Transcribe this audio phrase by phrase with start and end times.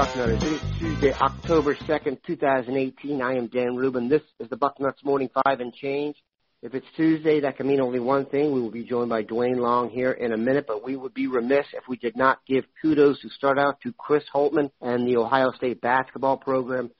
[0.00, 0.42] Bucknutters.
[0.42, 3.20] It is Tuesday, October 2nd, 2018.
[3.20, 4.08] I am Dan Rubin.
[4.08, 6.16] This is the Bucknuts Morning Five and Change.
[6.62, 8.50] If it's Tuesday, that can mean only one thing.
[8.50, 11.26] We will be joined by Dwayne Long here in a minute, but we would be
[11.26, 15.18] remiss if we did not give kudos to start out to Chris Holtmann and the
[15.18, 16.90] Ohio State basketball program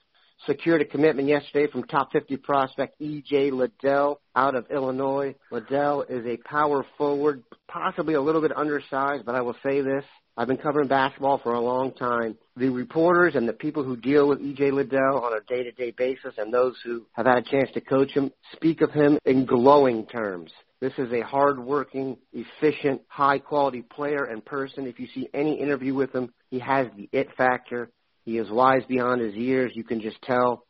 [0.45, 3.49] secured a commitment yesterday from top 50 prospect E.J.
[3.49, 5.33] Liddell out of Illinois.
[5.49, 10.03] Liddell is a power forward, possibly a little bit undersized, but I will say this.
[10.37, 12.37] I've been covering basketball for a long time.
[12.55, 14.71] The reporters and the people who deal with E.J.
[14.71, 18.31] Liddell on a day-to-day basis and those who have had a chance to coach him
[18.53, 20.51] speak of him in glowing terms.
[20.79, 24.87] This is a hard-working, efficient, high-quality player and person.
[24.87, 27.91] If you see any interview with him, he has the it factor.
[28.23, 29.73] He is wise beyond his years.
[29.75, 30.65] You can just tell.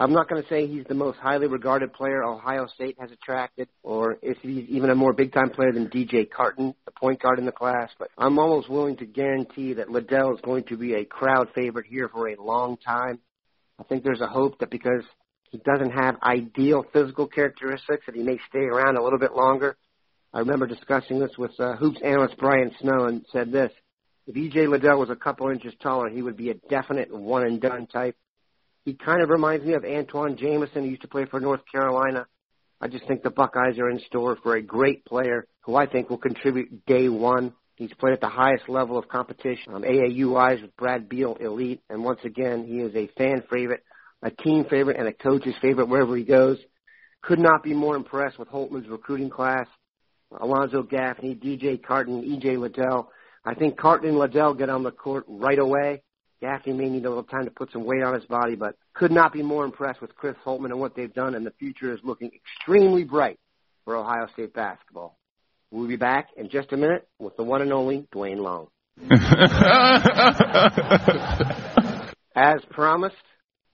[0.00, 3.68] I'm not going to say he's the most highly regarded player Ohio State has attracted,
[3.82, 7.40] or if he's even a more big time player than DJ Carton, the point guard
[7.40, 10.94] in the class, but I'm almost willing to guarantee that Liddell is going to be
[10.94, 13.18] a crowd favorite here for a long time.
[13.80, 15.02] I think there's a hope that because
[15.50, 19.76] he doesn't have ideal physical characteristics that he may stay around a little bit longer.
[20.32, 23.72] I remember discussing this with uh, hoops analyst Brian Snow and said this.
[24.28, 27.60] If EJ Liddell was a couple inches taller, he would be a definite one and
[27.60, 28.14] done type.
[28.88, 32.26] He kind of reminds me of Antawn Jamison, who used to play for North Carolina.
[32.80, 36.08] I just think the Buckeyes are in store for a great player who I think
[36.08, 37.52] will contribute day one.
[37.76, 41.82] He's played at the highest level of competition, um, AAU wise with Brad Beal elite,
[41.90, 43.84] and once again he is a fan favorite,
[44.22, 46.56] a team favorite, and a coach's favorite wherever he goes.
[47.20, 49.66] Could not be more impressed with Holtmann's recruiting class.
[50.40, 53.10] Alonzo Gaffney, DJ Carton, EJ Liddell.
[53.44, 56.00] I think Carton and Liddell get on the court right away.
[56.40, 59.10] Gaffney may need a little time to put some weight on his body, but could
[59.10, 62.00] not be more impressed with Chris Holtmann and what they've done, and the future is
[62.04, 63.38] looking extremely bright
[63.84, 65.16] for Ohio State basketball.
[65.70, 68.68] We'll be back in just a minute with the one and only Dwayne Long.
[72.34, 73.16] As promised,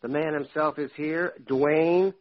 [0.02, 1.34] the man himself is here.
[1.44, 2.14] Dwayne,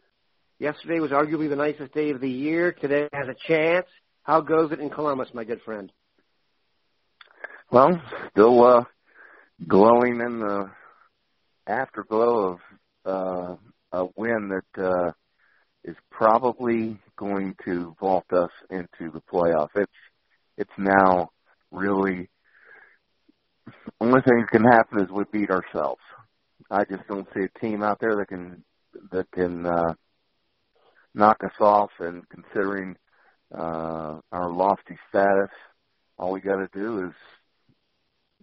[0.58, 2.72] yesterday was arguably the nicest day of the year.
[2.72, 3.86] Today has a chance.
[4.22, 5.90] How goes it in Columbus, my good friend?
[7.70, 8.84] Well, still uh,
[9.68, 10.70] glowing in the
[11.66, 12.58] afterglow of
[13.06, 13.56] uh,
[13.92, 15.12] a win that uh,
[15.84, 19.68] is probably going to vault us into the playoff.
[19.76, 19.92] It's
[20.56, 21.30] it's now
[21.70, 22.28] really
[24.00, 26.00] only thing that can happen is we beat ourselves.
[26.70, 28.64] I just don't see a team out there that can
[29.10, 29.94] that can uh,
[31.14, 31.90] knock us off.
[31.98, 32.96] And considering
[33.54, 35.50] uh, our lofty status,
[36.18, 37.12] all we got to do is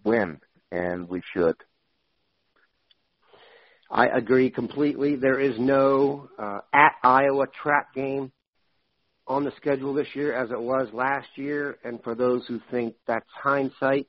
[0.04, 0.40] win,
[0.72, 1.54] and we should.
[3.90, 5.16] I agree completely.
[5.16, 8.32] There is no uh, at Iowa trap game
[9.26, 11.76] on the schedule this year as it was last year.
[11.84, 14.08] And for those who think that's hindsight,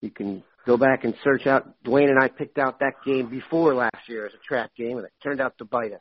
[0.00, 1.72] you can go back and search out.
[1.84, 5.06] Dwayne and I picked out that game before last year as a trap game, and
[5.06, 6.00] it turned out to bite us.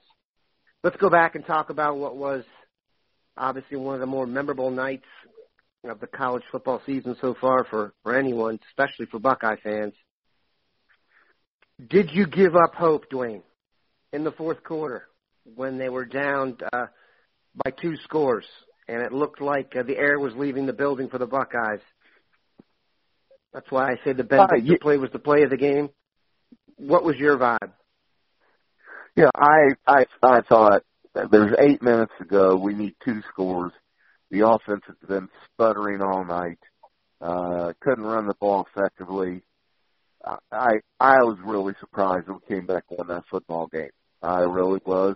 [0.84, 2.44] Let's go back and talk about what was
[3.38, 5.06] obviously one of the more memorable nights
[5.84, 9.94] of the college football season so far for, for anyone, especially for Buckeye fans.
[11.90, 13.44] Did you give up hope, Dwayne,
[14.12, 15.04] in the fourth quarter
[15.56, 16.88] when they were down uh,
[17.64, 18.46] by two scores
[18.88, 21.82] and it looked like uh, the air was leaving the building for the Buckeyes?
[23.54, 25.90] That's why I say the best uh, you, play was the play of the game.
[26.78, 27.72] What was your vibe?
[29.16, 30.84] Yeah, I I I thought
[31.32, 32.56] there's eight minutes to go.
[32.56, 33.72] We need two scores
[34.30, 36.60] the offense has been sputtering all night.
[37.20, 39.42] Uh, couldn't run the ball effectively.
[40.52, 43.90] I I was really surprised we came back and won that football game.
[44.22, 45.16] I really was.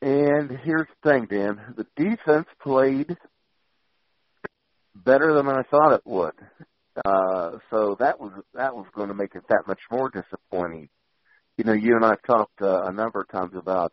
[0.00, 1.74] And here's the thing, Dan.
[1.76, 3.16] The defense played
[4.94, 6.34] better than I thought it would.
[7.04, 10.88] Uh, so that was that was going to make it that much more disappointing.
[11.56, 13.92] You know, you and I've talked uh, a number of times about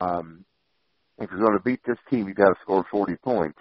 [0.00, 0.44] um,
[1.18, 3.58] if you're going to beat this team, you've got to score 40 points.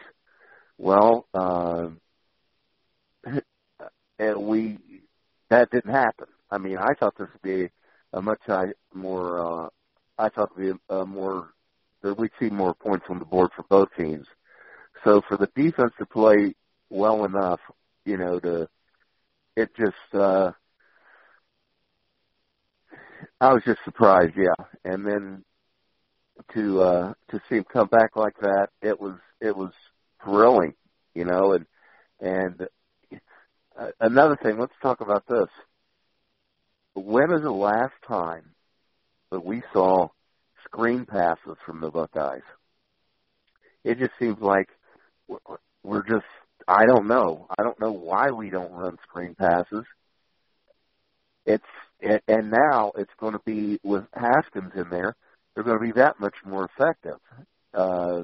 [0.77, 1.89] Well, uh,
[4.19, 4.79] and we
[5.49, 6.27] that didn't happen.
[6.51, 7.69] I mean, I thought this would be
[8.13, 8.41] a much
[8.93, 9.39] more.
[9.65, 9.69] Uh,
[10.17, 11.49] I thought be a, a more
[12.01, 14.27] that we'd see more points on the board for both teams.
[15.03, 16.55] So for the defense to play
[16.89, 17.59] well enough,
[18.05, 18.67] you know, to
[19.55, 20.15] it just.
[20.21, 20.51] uh
[23.41, 24.65] I was just surprised, yeah.
[24.85, 25.43] And then
[26.53, 29.71] to uh to see him come back like that it was it was
[30.23, 30.73] thrilling
[31.13, 31.65] you know and
[32.19, 32.67] and
[33.79, 35.47] uh, another thing let's talk about this.
[36.95, 38.51] When is the last time
[39.31, 40.09] that we saw
[40.63, 42.43] screen passes from the buckeyes?
[43.83, 44.69] It just seems like
[45.83, 46.25] we're just
[46.67, 47.47] i don't know.
[47.57, 49.85] I don't know why we don't run screen passes.
[51.45, 51.63] It's
[52.27, 55.15] and now it's going to be with Haskins in there.
[55.53, 57.17] They're going to be that much more effective.
[57.73, 58.23] Uh,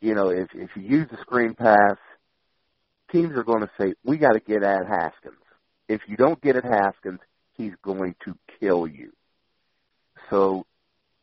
[0.00, 1.96] you know, if if you use the screen pass,
[3.10, 5.36] teams are going to say we got to get at Haskins.
[5.88, 7.20] If you don't get at Haskins,
[7.54, 9.12] he's going to kill you.
[10.30, 10.66] So,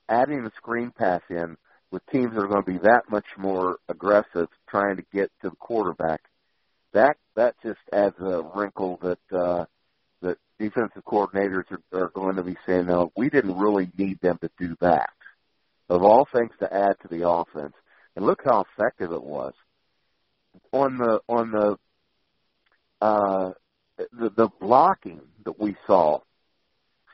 [0.10, 1.58] adding the screen pass in
[1.92, 5.50] with teams that are going to be that much more aggressive trying to get to
[5.50, 6.22] the quarterback,
[6.94, 9.66] that that just adds a wrinkle that uh,
[10.63, 14.50] defensive coordinators are, are going to be saying, no, we didn't really need them to
[14.57, 15.10] do that.
[15.89, 17.74] Of all things to add to the offense,
[18.15, 19.54] and look how effective it was
[20.71, 21.77] on the on the
[23.01, 23.51] uh,
[23.98, 26.19] the, the blocking that we saw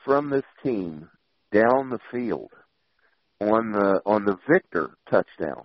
[0.04, 1.08] from this team
[1.52, 2.50] down the field
[3.40, 5.64] on the on the Victor touchdown.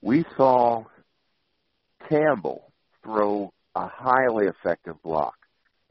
[0.00, 0.84] We saw
[2.08, 2.72] Campbell
[3.02, 5.37] throw a highly effective block,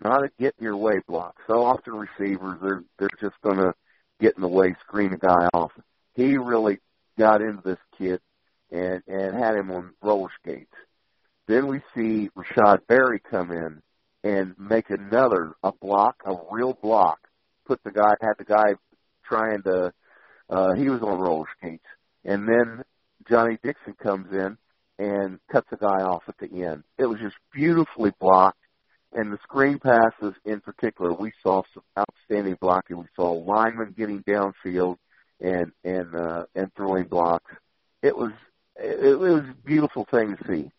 [0.04, 1.36] not a get in your way block.
[1.48, 3.74] So often receivers they're they're just to
[4.20, 5.72] get in the way, screen a guy off.
[6.16, 6.80] He really
[7.18, 8.22] got into this kid
[8.72, 10.74] and and had him on roller skates.
[11.48, 13.82] Then we see Rashod Berry come in
[14.24, 17.20] and make another a block, a real block.
[17.66, 18.76] Put the guy had the guy
[19.26, 19.94] trying to
[20.50, 21.86] uh he was on roller skates.
[22.26, 22.84] And then
[23.30, 24.58] Johnnie Dixon comes in
[25.00, 26.84] and cuts the guy off at the end.
[26.98, 28.57] It was just beautifully blocked.
[29.14, 32.98] And the screen passes in particular, we saw some outstanding blocking.
[32.98, 34.98] We saw linemen getting downfield
[35.40, 37.52] and and uh, and throwing blocks.
[38.02, 38.32] It was
[38.76, 40.72] it, it was a beautiful thing to see.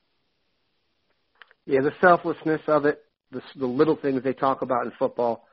[1.66, 5.46] Yeah, the selflessness of it, the, the little things they talk about in football,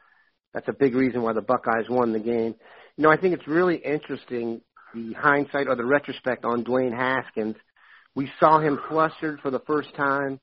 [0.54, 2.56] that's a big reason why the Buckeyes won the game.
[2.96, 4.62] You know, I think it's really interesting
[4.94, 7.56] the hindsight or the retrospect on Dwayne Haskins.
[8.16, 10.40] We saw him flustered for the first time.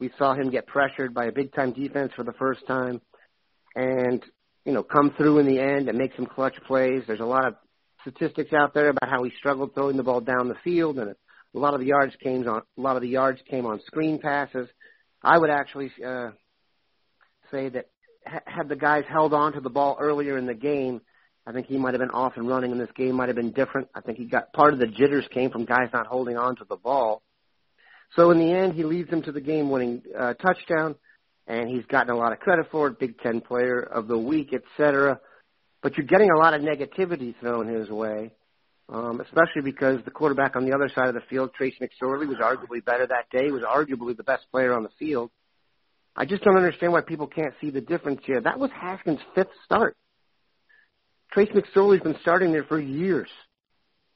[0.00, 3.00] We saw him get pressured by a big time defense for the first time,
[3.74, 4.22] and
[4.64, 7.02] you know, come through in the end and make some clutch plays.
[7.06, 7.54] There's a lot of
[8.02, 11.58] statistics out there about how he struggled throwing the ball down the field, and a
[11.58, 14.68] lot of the yards came on a lot of the yards came on screen passes.
[15.22, 16.30] I would actually uh,
[17.50, 17.86] say that
[18.24, 21.00] had the guys held on to the ball earlier in the game,
[21.46, 23.52] I think he might have been off and running, and this game might have been
[23.52, 23.88] different.
[23.94, 26.64] I think he got part of the jitters came from guys not holding on to
[26.64, 27.22] the ball.
[28.16, 30.94] So in the end, he leads them to the game-winning uh, touchdown,
[31.46, 34.52] and he's gotten a lot of credit for it, Big Ten Player of the Week,
[34.52, 35.20] etc.
[35.82, 38.32] But you're getting a lot of negativity thrown his way
[38.88, 42.38] um, especially because the quarterback on the other side of the field, Trace McSorley, was
[42.38, 45.30] arguably better that day, was arguably the best player on the field.
[46.16, 48.40] I just don't understand why people can't see the difference here.
[48.40, 49.96] That was Haskins' fifth start.
[51.32, 53.28] Trace McSorley's been starting there for years.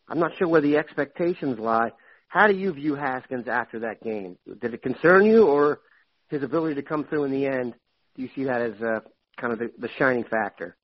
[0.08, 1.90] I'm not sure where the expectations lie.
[2.28, 4.36] How do you view Haskins after that game?
[4.60, 5.80] Did it concern you, or
[6.28, 7.74] his ability to come through in the end?
[8.14, 9.00] Do you see that as uh,
[9.40, 10.76] kind of the, the shining factor?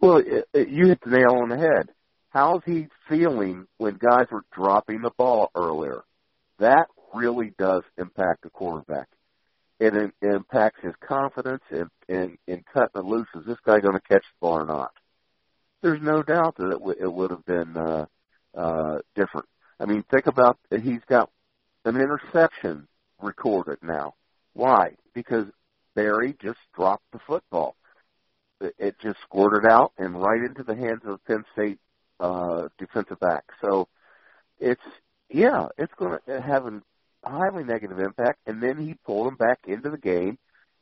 [0.00, 1.90] Well, it, it, you hit the nail on the head
[2.30, 6.02] how's he feeling when guys are dropping the ball earlier?
[6.58, 9.08] That really does impact the quarterback.
[9.78, 13.28] It, it impacts his confidence in, in, in cutting it loose.
[13.34, 14.92] Is this guy going to catch the ball or not?
[15.82, 18.04] There's no doubt that it, w- it would have been uh,
[18.56, 19.46] uh, different.
[19.80, 21.30] I mean, think about he's got
[21.86, 22.86] an interception
[23.20, 24.14] recorded now.
[24.52, 24.96] Why?
[25.14, 25.46] Because
[25.94, 27.76] Berry just dropped the football.
[28.60, 31.78] It, it just squirted out and right into the hands of the Penn State
[32.20, 33.44] uh, defensive back.
[33.62, 33.88] So
[34.58, 34.82] it's
[35.30, 36.82] yeah, it's going to have a
[37.24, 38.40] highly negative impact.
[38.46, 40.38] And then he pulled him back into the game.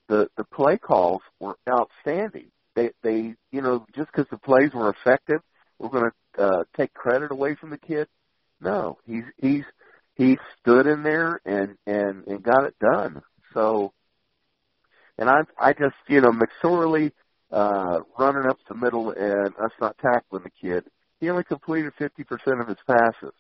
[0.08, 2.50] The the play calls were outstanding.
[2.74, 5.40] They they you know just because the plays were effective,
[5.78, 8.08] we're going to uh, take credit away from the kid.
[8.60, 9.64] No, he's he's
[10.16, 13.22] he stood in there and and and got it done.
[13.54, 13.92] So,
[15.18, 17.12] and I I just you know McSorley
[17.52, 20.84] uh, running up the middle and us not tackling the kid
[21.20, 23.34] he only completed 50% of his passes.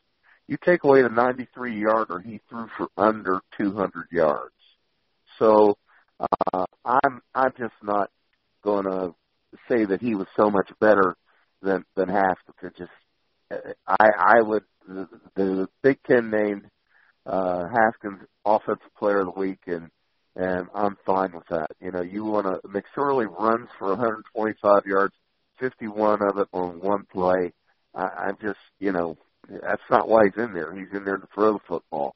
[0.46, 4.54] You take away the 93 yarder, he threw for under 200 yards.
[5.38, 5.76] So
[6.52, 8.10] uh, I'm I'm just not
[8.64, 9.14] going to
[9.68, 11.16] say that he was so much better
[11.62, 12.72] than than Haskins.
[12.76, 12.90] Just
[13.86, 16.62] I I would the, Big Ten named
[17.26, 19.90] uh, Haskins Offensive Player of the Week, and
[20.36, 21.70] and I'm fine with that.
[21.80, 25.14] You know, you want to McSorley runs for 125 yards,
[25.58, 27.52] 51 of it on one play.
[27.94, 29.16] I, I'm just, you know,
[29.48, 30.72] that's not why he's in there.
[30.74, 32.14] He's in there to throw the football,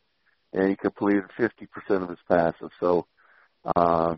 [0.53, 2.71] and he completed 50% of his passes.
[2.79, 3.07] So,
[3.77, 4.15] uh,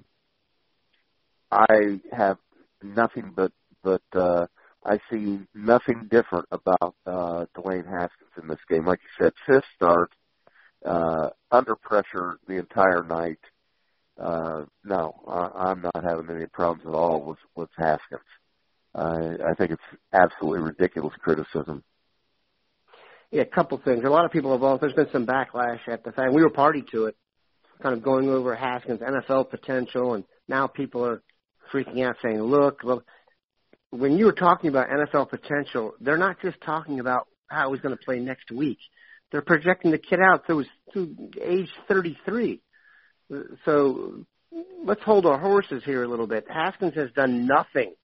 [1.51, 2.39] I have
[2.83, 4.47] nothing but but uh,
[4.85, 8.87] I see nothing different about uh, Dwayne Haskins in this game.
[8.87, 10.11] Like you said, fifth start,
[10.85, 13.39] uh, under pressure the entire night.
[14.21, 18.21] uh, no, I, I'm not having any problems at all with with Haskins.
[18.95, 21.83] I think it's absolutely ridiculous criticism.
[23.33, 24.05] Yeah, a couple things.
[24.05, 24.79] A lot of people have all.
[24.79, 27.17] There's been some backlash at the fact we were party to it,
[27.83, 31.23] kind of going over Haskins' NFL potential, and now people are
[31.73, 33.05] freaking out, saying, "Look, look."
[33.95, 37.97] When you were talking about NFL potential, they're not just talking about how he's going
[37.97, 38.79] to play next week.
[39.31, 42.61] They're projecting the kid out to, to age 33.
[43.65, 44.25] So
[44.85, 46.45] let's hold our horses here a little bit.
[46.49, 47.95] Haskins has done nothing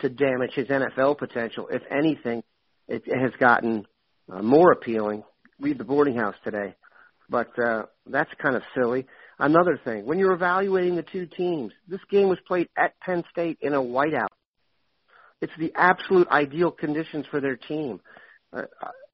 [0.00, 1.68] to damage his NFL potential.
[1.70, 2.42] If anything,
[2.88, 3.86] it has gotten
[4.32, 5.22] uh, more appealing.
[5.60, 6.74] Leave the boarding house today.
[7.30, 9.06] But uh, that's kind of silly.
[9.38, 13.58] Another thing, when you're evaluating the two teams, this game was played at Penn State
[13.60, 14.27] in a whiteout.
[15.40, 18.00] It's the absolute ideal conditions for their team.
[18.52, 18.62] Uh,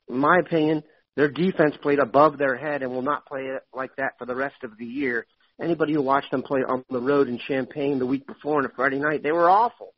[0.09, 0.83] in my opinion,
[1.16, 4.35] their defense played above their head and will not play it like that for the
[4.35, 5.26] rest of the year.
[5.61, 8.71] Anybody who watched them play on the road in Champaign the week before on a
[8.71, 9.95] Friday night, they were awful.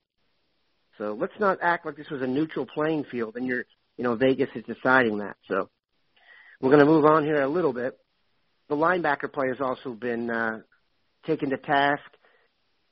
[0.98, 3.64] So let's not act like this was a neutral playing field and you're,
[3.96, 5.36] you know, Vegas is deciding that.
[5.48, 5.70] So
[6.60, 7.98] we're going to move on here a little bit.
[8.68, 10.60] The linebacker play has also been uh,
[11.26, 12.02] taken to task.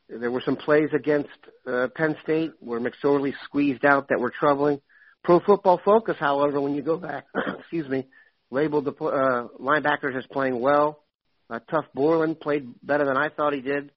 [0.08, 1.30] There were some plays against
[1.66, 4.80] uh, Penn State where McSorley squeezed out that were troubling.
[5.22, 7.24] Pro Football Focus, however, when you go back,
[7.58, 8.06] excuse me,
[8.50, 11.02] labeled the uh, linebackers as playing well.
[11.48, 13.90] Uh, Tuf Borland played better than I thought he did,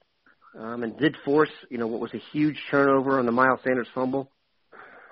[0.57, 3.87] um, and did force, you know, what was a huge turnover on the Miles Sanders
[3.93, 4.31] fumble.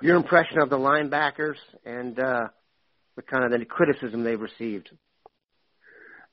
[0.01, 2.47] Your impression of the linebackers and uh,
[3.15, 4.89] the kind of the criticism they've received?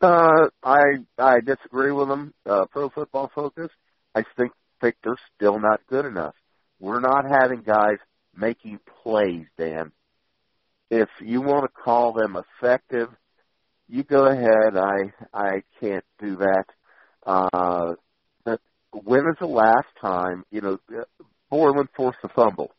[0.00, 0.82] Uh, I
[1.16, 2.34] I disagree with them.
[2.44, 3.70] Uh, Pro Football Focus,
[4.14, 6.34] I think think they're still not good enough.
[6.80, 7.98] We're not having guys
[8.36, 9.92] making plays, Dan.
[10.90, 13.08] If you want to call them effective,
[13.88, 14.76] you go ahead.
[14.76, 16.64] I I can't do that.
[17.24, 17.94] Uh,
[18.44, 20.78] but when is the last time you know
[21.50, 22.72] Borland forced a fumble?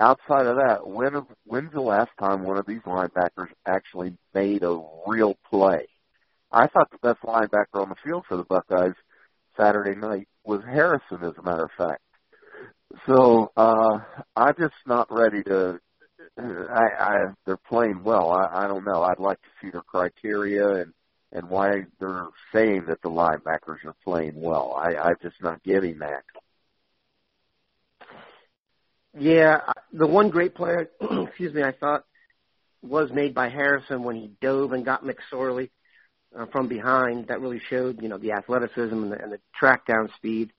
[0.00, 4.80] Outside of that, when when's the last time one of these linebackers actually made a
[5.06, 5.88] real play?
[6.52, 8.94] I thought the best linebacker on the field for the Buckeyes
[9.56, 12.00] Saturday night was Harrison, as a matter of fact.
[13.06, 13.98] So uh,
[14.34, 15.78] I'm just not ready to.
[16.38, 18.32] I, I they're playing well.
[18.32, 19.02] I, I don't know.
[19.02, 20.92] I'd like to see their criteria and
[21.32, 24.74] and why they're saying that the linebackers are playing well.
[24.82, 26.24] I, I'm just not getting that.
[29.18, 29.60] Yeah,
[29.92, 30.88] the one great player,
[31.26, 32.04] excuse me, I thought
[32.82, 35.70] was made by Harrison when he dove and got McSorley
[36.36, 37.28] uh, from behind.
[37.28, 40.52] That really showed, you know, the athleticism and the, and the track down speed.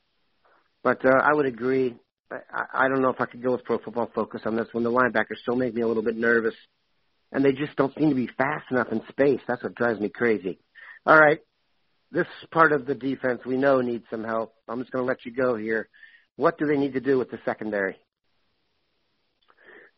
[0.83, 1.95] But uh, I would agree.
[2.31, 4.83] I, I don't know if I could go with Pro Football Focus on this one.
[4.83, 6.55] The linebackers still make me a little bit nervous,
[7.31, 9.41] and they just don't seem to be fast enough in space.
[9.47, 10.59] That's what drives me crazy.
[11.05, 11.39] All right,
[12.11, 14.53] this part of the defense we know needs some help.
[14.67, 15.89] I'm just going to let you go here.
[16.35, 17.97] What do they need to do with the secondary?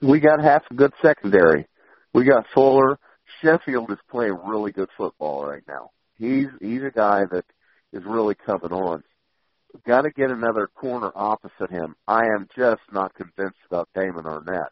[0.02, 1.68] We got half a good secondary.
[2.14, 2.98] We got Fuller.
[3.42, 5.92] Sheffield is playing really good football right now.
[6.18, 7.46] He's he's a guy that
[7.94, 9.04] is really coming on
[9.86, 11.96] got to get another corner opposite him.
[12.08, 14.70] I am just not convinced about Damon Arnette.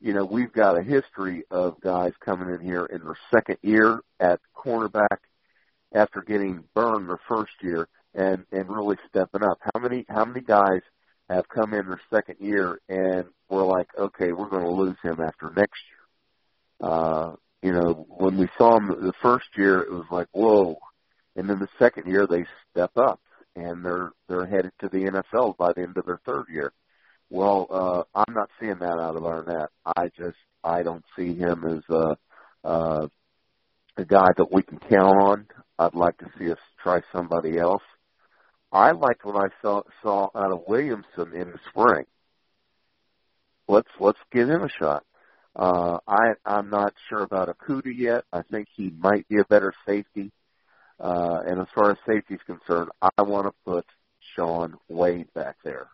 [0.00, 4.00] You know, we've got a history of guys coming in here in their second year
[4.18, 5.18] at cornerback
[5.92, 9.58] after getting burned their first year and and really stepping up.
[9.60, 10.80] How many how many guys
[11.28, 15.20] have come in their second year and we're like, okay, we're going to lose him
[15.20, 16.88] after next year.
[16.90, 20.78] Uh, you know, when we saw him the first year, it was like, whoa.
[21.36, 23.20] And then the second year, they step up
[23.56, 26.72] and they're they're headed to the NFL by the end of their third year.
[27.28, 29.68] Well, uh, I'm not seeing that out of Arnette.
[29.84, 32.16] I just I don't see him as a
[32.64, 33.06] uh,
[33.96, 35.46] a guy that we can count on.
[35.78, 37.82] I'd like to see us try somebody else.
[38.72, 42.04] I liked what I saw saw out of Williamson in the spring.
[43.68, 45.04] Let's let's give him a shot.
[45.56, 48.24] Uh, I I'm not sure about Okudah yet.
[48.32, 50.32] I think he might be a better safety.
[50.98, 53.86] Uh, and as far as safety is concerned, I want to put
[54.36, 55.88] Shaun Wade back there.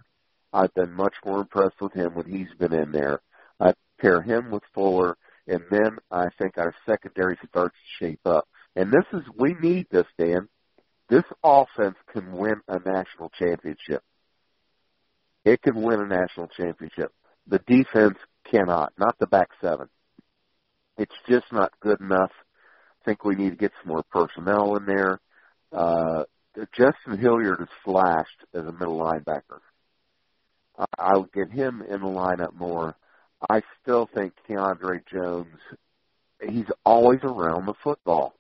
[0.53, 3.21] I've been much more impressed with him when he's been in there.
[3.61, 8.49] I pair him with Fuller, and then I think our secondary starts to shape up.
[8.75, 10.49] And this is, we need this, Dan.
[11.09, 14.03] This offense can win a national championship.
[15.45, 17.13] It can win a national championship.
[17.47, 18.19] The defense
[18.51, 19.89] cannot, not the back seven.
[20.99, 22.33] It's just not good enough
[23.07, 25.21] I think we need to get some more personnel in there.
[25.73, 26.25] Uh,
[26.73, 29.61] Justin Hilliard has flashed as a middle linebacker.
[30.77, 32.97] I, I would get him in the lineup more.
[33.49, 35.55] I still think Keandre Jones,
[36.43, 38.35] he's always around the football.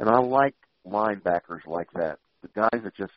[0.00, 0.54] And I like
[0.86, 2.18] linebackers like that.
[2.40, 3.12] the guys that just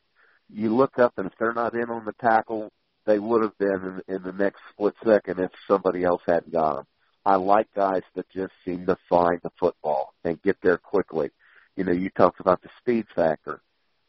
[0.52, 2.70] you look up and if they're not in on the tackle,
[3.06, 6.76] they would have been in, in the next split second if somebody else hadn't got
[6.76, 6.86] them.
[7.26, 11.30] I like guys that just seem to find the football and get there quickly.
[11.76, 13.62] You know, you talked about the speed factor.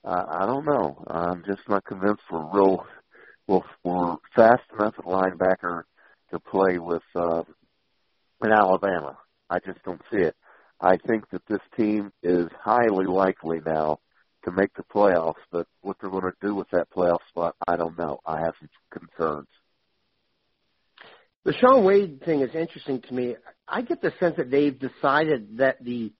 [0.04, 1.04] Uh, I don't know.
[1.06, 2.86] I'm just not convinced we're real.
[3.46, 5.82] Well, we're fast enough at linebacker
[6.30, 7.42] to play with uh,
[8.42, 9.18] in Alabama.
[9.48, 10.36] I just don't see it.
[10.80, 13.98] I think that this team is highly likely now
[14.44, 17.76] to make the playoffs, but what they're going to do with that playoff spot, I
[17.76, 18.20] don't know.
[18.26, 19.48] I have some concerns.
[21.44, 23.36] The Shaun Wade thing is interesting to me.
[23.66, 26.12] I get the sense that they've decided that the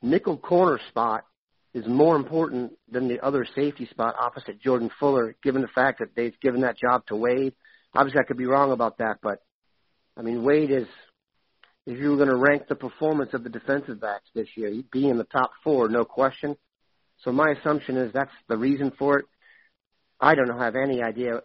[0.00, 1.24] nickel corner spot
[1.74, 6.14] is more important than the other safety spot opposite Jordan Fuller, given the fact that
[6.14, 7.54] they've given that job to Wade.
[7.94, 9.42] Obviously, I could be wrong about that, but
[10.16, 10.86] I mean, Wade is,
[11.86, 14.90] if you were going to rank the performance of the defensive backs this year, he'd
[14.90, 16.56] be in the top four, no question.
[17.24, 19.26] So my assumption is that's the reason for it.
[20.20, 21.40] I don't have any idea.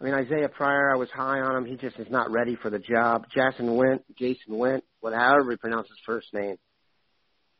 [0.00, 1.64] I mean, Isaiah Pryor, I was high on him.
[1.64, 3.26] He just is not ready for the job.
[3.34, 6.56] Jason Wint, Jason Wint, whatever you pronounce his first name.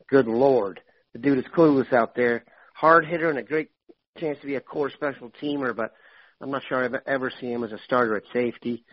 [0.08, 0.80] Good Lord.
[1.12, 2.44] The dude is clueless out there.
[2.74, 3.70] Hard hitter and a great
[4.18, 5.92] chance to be a core special teamer, but
[6.40, 8.84] I'm not sure I've ever seen him as a starter at safety.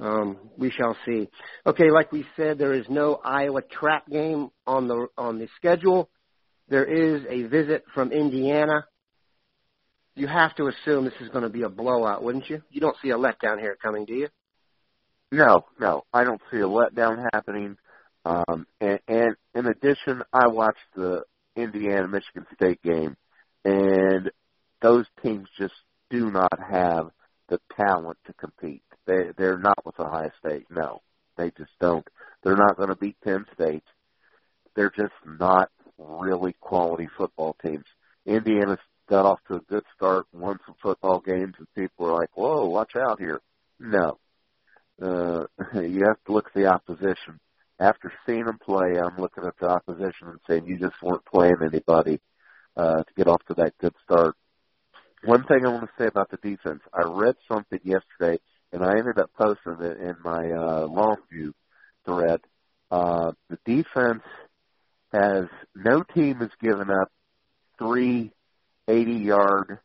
[0.00, 1.28] Um, we shall see.
[1.64, 6.10] Okay, like we said, there is no Iowa trap game on the on the schedule.
[6.68, 8.86] There is a visit from Indiana.
[10.14, 12.62] You have to assume this is going to be a blowout, wouldn't you?
[12.70, 14.28] You don't see a letdown here coming, do you?
[15.30, 17.76] No, no, I don't see a letdown happening.
[18.24, 21.24] Um, and, and in addition, I watched the
[21.56, 23.16] Indiana Michigan State game,
[23.64, 24.30] and
[24.80, 25.74] those teams just
[26.10, 27.10] do not have
[27.48, 28.82] the talent to compete.
[29.06, 30.66] They they're not with Ohio State.
[30.70, 31.02] No,
[31.36, 32.06] they just don't.
[32.42, 33.84] They're not going to beat Penn State.
[34.74, 37.84] They're just not really quality football teams.
[38.26, 38.78] Indiana's
[39.08, 42.66] got off to a good start, won some football games, and people were like, "Whoa,
[42.66, 43.40] watch out here."
[43.78, 44.18] No,
[45.02, 47.40] uh, you have to look at the opposition.
[47.80, 51.58] After seeing them play, I'm looking at the opposition and saying, "You just weren't playing
[51.62, 52.20] anybody
[52.76, 54.36] uh, to get off to that good start."
[55.24, 58.38] One thing I want to say about the defense, I read something yesterday
[58.74, 61.52] and I ended up posting it in my uh, Longview
[62.04, 62.40] thread.
[62.90, 64.22] Uh, the defense
[65.14, 67.10] has no team has given up
[67.78, 68.32] three
[68.88, 69.78] 80-yard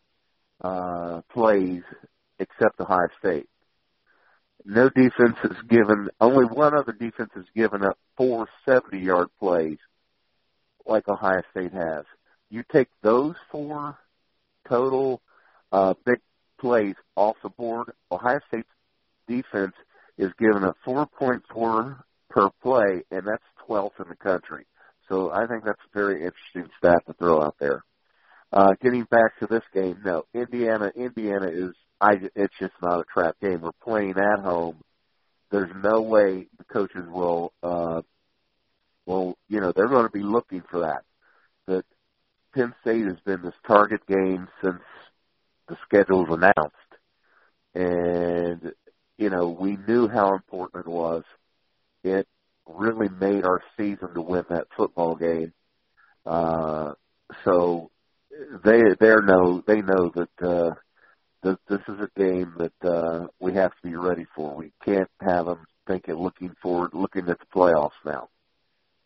[0.61, 1.83] uh, plays
[2.39, 3.47] except Ohio State.
[4.65, 9.77] No defense has given only one other defense has given up four 70-yard plays
[10.85, 12.05] like Ohio State has.
[12.49, 13.97] You take those four
[14.67, 15.21] total
[15.71, 16.19] uh, big
[16.59, 18.67] plays off the board, Ohio State's
[19.27, 19.75] defense
[20.17, 24.65] is given a 4.4 per play, and that's 12th in the country.
[25.09, 27.83] So I think that's a very interesting stat to throw out there.
[28.51, 33.03] Uh, getting back to this game, no, Indiana, Indiana is, I, it's just not a
[33.13, 33.61] trap game.
[33.61, 34.77] We're playing at home.
[35.51, 38.01] There's no way the coaches will, uh,
[39.05, 41.03] well, you know, they're going to be looking for that.
[41.67, 41.85] That
[42.53, 44.81] Penn State has been this target game since
[45.67, 46.75] the schedule was announced.
[47.75, 48.73] And
[49.19, 51.23] you know, we knew how important it was.
[52.03, 52.25] It
[52.75, 55.53] really made our season to win that football game.
[56.25, 56.93] Uh,
[57.43, 57.89] so
[58.63, 60.71] they they know they know that uh,
[61.43, 64.55] that this is a game that uh, we have to be ready for.
[64.55, 68.29] We can't have them thinking, looking forward, looking at the playoffs now.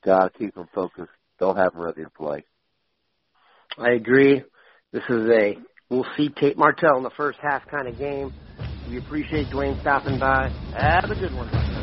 [0.04, 1.12] Got to keep them focused.
[1.40, 2.46] Don't have them ready to play.
[3.78, 4.44] I agree.
[4.92, 5.58] This is a
[5.90, 8.34] we'll see Tate Martell in the first half kind of game.
[8.90, 10.50] We appreciate Dwayne stopping by.
[10.76, 11.83] Have a good one.